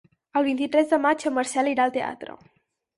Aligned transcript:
El 0.39 0.47
vint-i-tres 0.47 0.89
de 0.95 0.99
maig 1.05 1.27
en 1.33 1.37
Marcel 1.37 1.73
irà 1.77 1.87
al 1.89 1.97
teatre. 2.03 2.43